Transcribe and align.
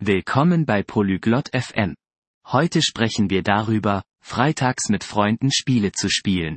Willkommen 0.00 0.64
bei 0.64 0.84
Polyglot 0.84 1.48
FM. 1.52 1.96
Heute 2.46 2.82
sprechen 2.82 3.30
wir 3.30 3.42
darüber, 3.42 4.04
freitags 4.22 4.90
mit 4.90 5.02
Freunden 5.02 5.50
Spiele 5.50 5.90
zu 5.90 6.08
spielen. 6.08 6.56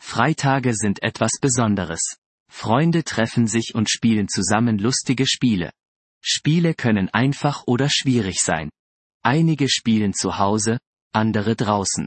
Freitage 0.00 0.72
sind 0.72 1.02
etwas 1.02 1.32
Besonderes. 1.40 2.14
Freunde 2.48 3.02
treffen 3.02 3.48
sich 3.48 3.74
und 3.74 3.90
spielen 3.90 4.28
zusammen 4.28 4.78
lustige 4.78 5.26
Spiele. 5.26 5.72
Spiele 6.22 6.74
können 6.74 7.08
einfach 7.08 7.64
oder 7.66 7.90
schwierig 7.90 8.36
sein. 8.40 8.70
Einige 9.24 9.68
spielen 9.68 10.14
zu 10.14 10.38
Hause, 10.38 10.78
andere 11.12 11.56
draußen. 11.56 12.06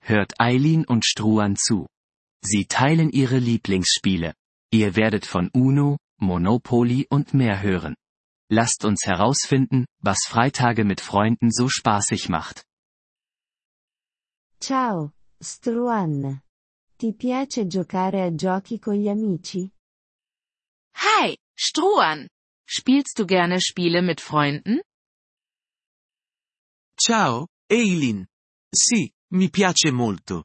Hört 0.00 0.40
Eileen 0.40 0.84
und 0.84 1.04
Struan 1.04 1.56
zu. 1.56 1.88
Sie 2.40 2.66
teilen 2.66 3.10
ihre 3.10 3.38
Lieblingsspiele. 3.38 4.34
Ihr 4.70 4.94
werdet 4.94 5.26
von 5.26 5.50
Uno, 5.52 5.96
Monopoly 6.20 7.08
und 7.10 7.34
mehr 7.34 7.62
hören. 7.62 7.96
Lasst 8.52 8.84
uns 8.84 9.06
herausfinden, 9.06 9.86
was 10.00 10.26
Freitage 10.26 10.84
mit 10.84 11.00
Freunden 11.00 11.52
so 11.52 11.68
spaßig 11.68 12.28
macht. 12.28 12.66
Ciao, 14.58 15.12
Struan. 15.40 16.42
Ti 16.98 17.14
piace 17.14 17.66
giocare 17.66 18.22
a 18.22 18.34
giochi 18.34 18.80
con 18.80 18.94
gli 18.94 19.08
amici? 19.08 19.70
Hi, 20.96 21.36
Struan. 21.56 22.28
Spielst 22.66 23.18
du 23.18 23.24
gerne 23.24 23.60
Spiele 23.60 24.02
mit 24.02 24.20
Freunden? 24.20 24.80
Ciao, 26.98 27.46
Eileen. 27.70 28.26
Sì, 28.74 29.12
mi 29.32 29.48
piace 29.48 29.92
molto. 29.92 30.44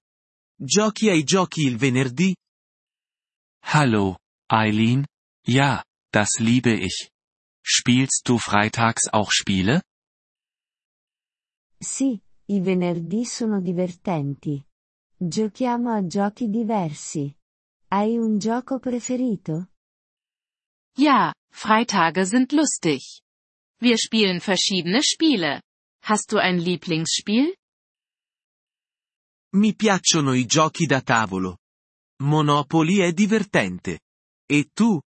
Giochi 0.55 1.09
ai 1.09 1.23
giochi 1.23 1.65
il 1.65 1.77
venerdì? 1.77 2.35
Hallo, 3.73 4.19
Eileen? 4.47 5.05
Ja, 5.47 5.83
das 6.11 6.37
liebe 6.39 6.71
ich. 6.71 7.09
Spielst 7.67 8.29
du 8.29 8.37
freitags 8.37 9.11
auch 9.11 9.31
Spiele? 9.31 9.81
Sì, 11.79 12.21
i 12.45 12.61
venerdì 12.61 13.25
sono 13.25 13.59
divertenti. 13.59 14.63
Giochiamo 15.17 15.91
a 15.91 16.05
giochi 16.05 16.49
diversi. 16.49 17.35
Hai 17.87 18.17
un 18.19 18.37
gioco 18.37 18.77
preferito? 18.77 19.71
Ja, 20.97 21.33
Freitage 21.49 22.25
sind 22.25 22.51
lustig. 22.51 23.01
Wir 23.81 23.97
spielen 23.97 24.39
verschiedene 24.39 25.01
Spiele. 25.01 25.63
Hast 26.03 26.31
du 26.31 26.37
ein 26.37 26.59
Lieblingsspiel? 26.59 27.55
Mi 29.55 29.73
piacciono 29.73 30.33
i 30.33 30.45
giochi 30.45 30.85
da 30.85 31.01
tavolo. 31.01 31.57
Monopoly 32.21 32.99
è 32.99 33.11
divertente. 33.11 34.01
E 34.45 34.69
tu? 34.71 35.01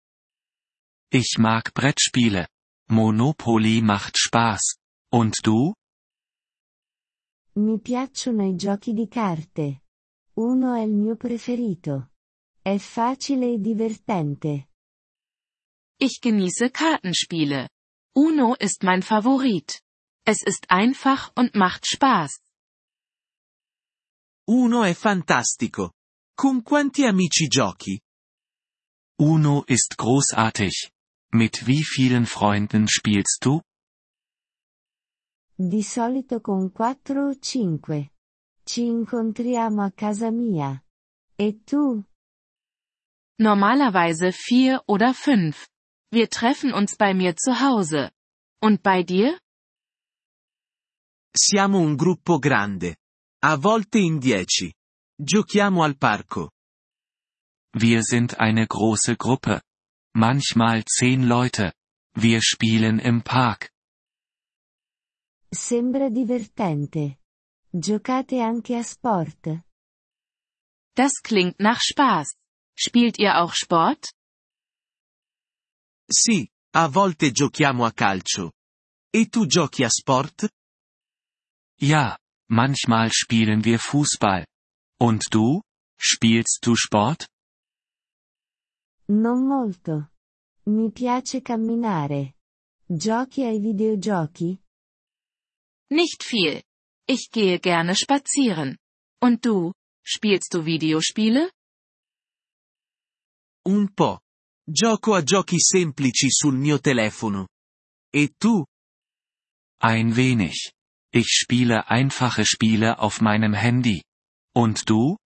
Ich 1.12 1.38
mag 1.38 1.72
Brettspiele. 1.72 2.48
Monopoly 2.88 3.80
macht 3.80 4.18
Spaß. 4.18 4.76
Und 5.12 5.36
du? 5.42 5.74
Mi 7.54 7.78
piacciono 7.78 8.44
i 8.46 8.54
giochi 8.56 8.92
di 8.92 9.08
carte. 9.08 9.82
Uno 10.34 10.74
è 10.74 10.82
il 10.82 10.92
mio 10.92 11.16
preferito. 11.16 12.10
È 12.60 12.76
facile 12.78 13.52
e 13.54 13.58
divertente. 13.60 14.68
Ich 15.98 16.20
genieße 16.20 16.70
Kartenspiele. 16.70 17.68
Uno 18.14 18.54
ist 18.58 18.82
mein 18.82 19.02
Favorit. 19.02 19.80
Es 20.26 20.42
ist 20.42 20.70
einfach 20.70 21.30
und 21.36 21.54
macht 21.54 21.86
Spaß. 21.86 22.40
Uno 24.48 24.82
è 24.82 24.94
fantastico. 24.94 25.92
Con 26.36 26.62
quanti 26.62 27.04
amici 27.04 27.46
giochi? 27.46 28.00
Uno 29.18 29.64
ist 29.66 29.96
großartig. 29.96 30.90
Mit 31.32 31.66
wie 31.66 31.84
vielen 31.84 32.26
Freunden 32.26 32.88
spielst 32.88 33.44
du? 33.44 33.60
Di 35.58 35.82
solito 35.82 36.40
con 36.40 36.70
4 36.70 37.28
o 37.28 37.34
5. 37.40 38.10
Ci 38.64 38.84
incontriamo 38.86 39.82
a 39.82 39.90
casa 39.90 40.30
mia. 40.30 40.82
E 41.36 41.62
tu? 41.64 42.04
Normalerweise 43.38 44.32
vier 44.32 44.82
oder 44.86 45.14
fünf. 45.14 45.68
Wir 46.10 46.28
treffen 46.28 46.72
uns 46.72 46.96
bei 46.96 47.14
mir 47.14 47.36
zu 47.36 47.60
Hause. 47.60 48.10
Und 48.62 48.82
bei 48.82 49.02
dir? 49.02 49.38
Siamo 51.34 51.78
un 51.78 51.96
gruppo 51.96 52.38
grande. 52.38 52.96
A 53.42 53.56
volte 53.56 53.98
in 53.98 54.18
dieci. 54.18 54.72
Giochiamo 55.18 55.82
al 55.82 55.96
parco. 55.96 56.50
Wir 57.74 58.02
sind 58.02 58.38
eine 58.38 58.66
große 58.66 59.16
Gruppe. 59.16 59.60
Manchmal 60.18 60.82
zehn 60.86 61.24
Leute. 61.24 61.74
Wir 62.14 62.40
spielen 62.40 63.00
im 63.00 63.20
Park. 63.22 63.70
Sembra 65.52 66.08
divertente. 66.08 67.18
Giocate 67.70 68.42
anche 68.42 68.78
a 68.78 68.82
sport? 68.82 69.62
Das 70.94 71.20
klingt 71.22 71.60
nach 71.60 71.82
Spaß. 71.82 72.34
Spielt 72.74 73.18
ihr 73.18 73.42
auch 73.42 73.52
Sport? 73.52 74.14
Sì, 76.10 76.48
a 76.72 76.88
volte 76.88 77.30
giochiamo 77.30 77.84
a 77.84 77.92
calcio. 77.92 78.52
E 79.12 79.28
tu 79.28 79.44
giochi 79.46 79.84
a 79.84 79.90
sport? 79.90 80.48
Ja, 81.78 82.16
manchmal 82.48 83.12
spielen 83.12 83.62
wir 83.64 83.78
Fußball. 83.78 84.46
Und 84.98 85.26
du? 85.30 85.60
Spielst 85.98 86.60
du 86.62 86.74
Sport? 86.74 87.28
Non 89.08 89.46
molto. 89.46 90.10
Mi 90.64 90.90
piace 90.90 91.40
camminare. 91.40 92.38
Giochi 92.84 93.44
ai 93.44 93.60
videogiochi? 93.60 94.60
Nicht 95.90 96.24
viel. 96.24 96.62
Ich 97.08 97.30
gehe 97.30 97.60
gerne 97.60 97.94
spazieren. 97.94 98.76
Und 99.22 99.44
du? 99.44 99.72
Spielst 100.04 100.54
du 100.54 100.62
Videospiele? 100.64 101.52
Un 103.68 103.92
po'. 103.94 104.20
Gioco 104.68 105.14
a 105.14 105.22
giochi 105.22 105.60
semplici 105.60 106.28
sul 106.28 106.56
mio 106.56 106.80
telefono. 106.80 107.46
E 108.10 108.34
tu? 108.36 108.64
Ein 109.78 110.16
wenig. 110.16 110.72
Ich 111.12 111.28
spiele 111.28 111.88
einfache 111.88 112.44
Spiele 112.44 112.98
auf 112.98 113.20
meinem 113.20 113.54
Handy. 113.54 114.02
Und 114.52 114.82
du? 114.88 115.16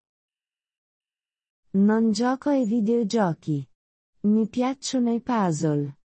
Non 1.73 2.13
gioco 2.13 2.51
ai 2.51 2.67
videogiochi. 2.67 3.70
Mi 4.23 4.47
piacciono 4.49 5.15
i 5.15 5.21
puzzle. 5.23 5.97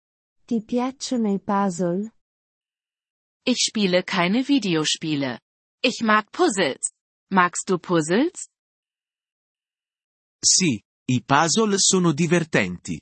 Ti 0.45 0.63
piacciono 0.63 1.33
i 1.33 1.39
puzzle? 1.39 2.13
Ich 3.43 3.57
spiele 3.67 4.03
keine 4.03 4.41
Videospiele. 4.41 5.41
Ich 5.81 6.01
mag 6.01 6.31
Puzzles. 6.31 6.93
Magst 7.29 7.67
du 7.67 7.77
Puzzles? 7.77 8.47
Sì, 10.41 10.81
i 11.09 11.23
puzzle 11.23 11.75
sono 11.77 12.13
divertenti. 12.13 13.01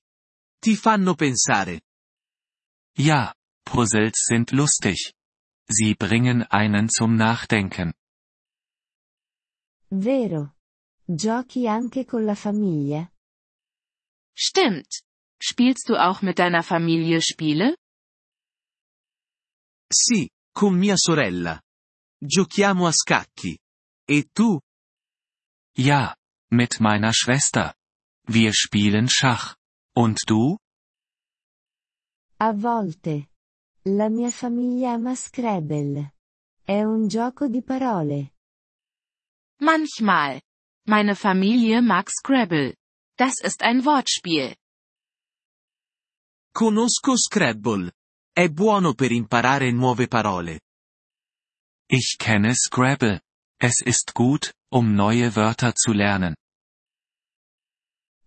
Ti 0.59 0.75
fanno 0.75 1.13
pensare. 1.13 1.81
Ja, 2.97 3.31
Puzzles 3.63 4.15
sind 4.15 4.51
lustig. 4.51 5.13
Sie 5.69 5.93
bringen 5.93 6.43
einen 6.49 6.89
zum 6.89 7.15
Nachdenken. 7.15 7.93
Vero. 9.89 10.55
Giochi 11.05 11.67
anche 11.67 12.03
con 12.05 12.25
la 12.25 12.35
famiglia? 12.35 13.12
Stimmt. 14.35 15.03
Spielst 15.41 15.89
du 15.89 15.95
auch 15.95 16.21
mit 16.21 16.39
deiner 16.39 16.63
Familie 16.63 17.21
Spiele? 17.21 17.75
Sì, 19.91 20.29
con 20.53 20.77
mia 20.77 20.95
sorella. 20.97 21.61
Giochiamo 22.19 22.87
a 22.87 22.91
scacchi. 22.91 23.57
E 24.07 24.29
tu? 24.33 24.59
Ja, 25.75 26.15
mit 26.51 26.79
meiner 26.79 27.13
Schwester. 27.13 27.75
Wir 28.27 28.53
spielen 28.53 29.07
Schach. 29.09 29.55
Und 29.95 30.21
du? 30.27 30.57
A 32.39 32.53
volte. 32.53 33.27
La 33.85 34.09
mia 34.09 34.31
famiglia 34.31 34.93
ama 34.93 35.15
Scrabble. 35.15 36.13
È 36.63 36.81
un 36.83 37.07
gioco 37.07 37.47
di 37.47 37.61
parole. 37.61 38.33
Manchmal. 39.59 40.41
Meine 40.87 41.15
Familie 41.15 41.81
mag 41.81 42.09
Scrabble. 42.09 42.75
Das 43.15 43.39
ist 43.41 43.61
ein 43.61 43.85
Wortspiel. 43.85 44.55
Conosco 46.51 47.15
Scrabble. 47.15 47.91
È 48.35 48.49
buono 48.49 48.95
per 48.95 49.11
imparare 49.11 49.71
nuove 49.71 50.07
parole. 50.07 50.59
Ich 51.87 52.17
kenne 52.17 52.55
Scrabble. 52.55 53.21
Es 53.59 53.81
ist 53.85 54.13
gut, 54.13 54.53
um 54.71 54.95
neue 54.95 55.35
Wörter 55.35 55.75
zu 55.75 55.93
lernen. 55.93 56.35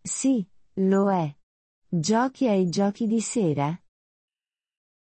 Sì, 0.05 0.47
lo 0.77 1.11
è. 1.11 1.35
Giochi 1.91 2.47
ai 2.47 2.71
giochi 2.71 3.09
di 3.09 3.21
sera? 3.21 3.77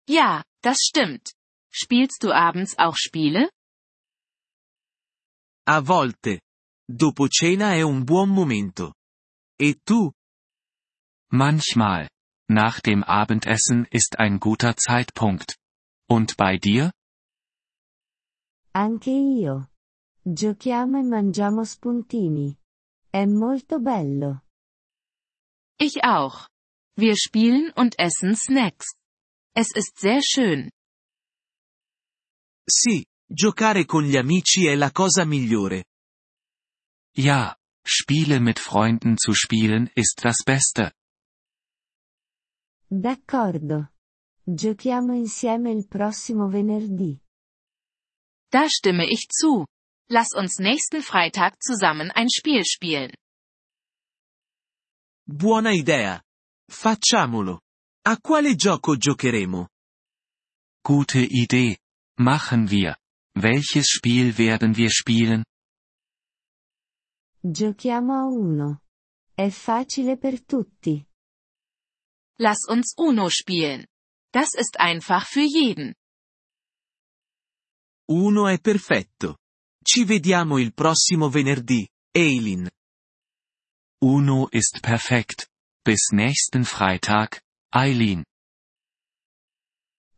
Ja, 0.08 0.44
das 0.62 0.79
stimmt. 0.79 1.32
Spielst 1.73 2.23
du 2.23 2.31
abends 2.31 2.79
auch 2.79 2.96
Spiele? 2.96 3.50
A 5.67 5.81
volte. 5.81 6.40
Dopo 6.88 7.26
cena 7.29 7.73
è 7.75 7.82
un 7.82 8.05
buon 8.05 8.29
momento. 8.29 8.94
E 9.62 9.76
tu? 9.87 10.12
Manchmal. 11.31 12.09
Nach 12.50 12.81
dem 12.81 13.05
Abendessen 13.05 13.87
ist 13.93 14.19
ein 14.19 14.41
guter 14.41 14.76
Zeitpunkt. 14.76 15.56
Und 16.09 16.37
bei 16.37 16.59
dir? 16.59 16.91
Anche 18.75 19.11
io. 19.11 19.69
Giochiamo 20.25 20.99
e 20.99 21.05
mangiamo 21.05 21.64
spuntini. 21.64 22.59
È 23.09 23.25
molto 23.25 23.79
bello. 23.79 24.43
Ich 25.79 26.03
auch. 26.03 26.49
Wir 26.97 27.17
spielen 27.17 27.70
und 27.76 27.97
essen 28.00 28.35
Snacks. 28.35 28.97
Es 29.55 29.70
ist 29.76 29.97
sehr 30.00 30.23
schön. 30.23 30.73
Sì, 32.69 33.06
giocare 33.29 33.85
con 33.85 34.03
gli 34.03 34.17
amici 34.17 34.67
è 34.67 34.75
la 34.75 34.91
cosa 34.91 35.25
migliore. 35.25 35.85
Ja, 37.15 37.55
Spiele 37.84 38.40
mit 38.40 38.58
Freunden 38.58 39.17
zu 39.19 39.34
spielen 39.34 39.90
ist 39.94 40.20
das 40.25 40.38
Beste. 40.44 40.93
D'accordo. 42.90 43.88
Giochiamo 44.44 45.14
insieme 45.14 45.70
il 45.70 45.87
prossimo 45.88 46.49
venerdì. 46.49 47.19
Da 48.50 48.69
stimme 48.69 49.06
ich 49.06 49.29
zu. 49.29 49.67
Lass 50.11 50.34
uns 50.34 50.58
nächsten 50.58 51.02
Freitag 51.02 51.62
zusammen 51.62 52.11
ein 52.11 52.29
Spiel 52.29 52.64
spielen. 52.64 53.14
Buona 55.26 55.73
idea. 55.73 56.23
Facciamolo. 56.69 57.61
A 58.05 58.17
quale 58.17 58.56
gioco 58.56 58.96
giocheremo? 58.96 59.69
Gute 60.84 61.20
Idee. 61.20 61.79
Machen 62.19 62.69
wir. 62.69 62.96
Welches 63.34 63.88
Spiel 63.88 64.37
werden 64.37 64.76
wir 64.76 64.90
spielen? 64.90 65.44
Giochiamo 67.44 68.15
a 68.15 68.25
uno. 68.27 68.83
È 69.35 69.49
facile 69.49 70.17
per 70.17 70.44
tutti. 70.44 71.05
Lass 72.39 72.69
uns 72.69 72.94
Uno 72.97 73.29
spielen. 73.29 73.85
Das 74.33 74.55
ist 74.55 74.79
einfach 74.79 75.27
für 75.27 75.43
jeden. 75.43 75.94
Uno 78.09 78.47
è 78.47 78.61
perfetto. 78.61 79.39
Ci 79.85 80.05
vediamo 80.05 80.59
il 80.59 80.73
prossimo 80.73 81.29
venerdì, 81.29 81.89
Eileen. 82.15 82.71
Uno 84.05 84.49
ist 84.53 84.81
perfekt. 84.81 85.50
Bis 85.85 86.12
nächsten 86.12 86.65
Freitag, 86.65 87.43
Eileen. 87.75 88.23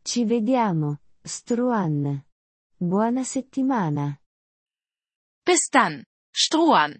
Ci 0.03 0.25
vediamo, 0.25 0.99
Struan. 1.23 2.23
Buona 2.77 3.23
settimana. 3.23 4.21
Bis 5.43 5.69
dann, 5.69 6.03
Strohan. 6.31 6.99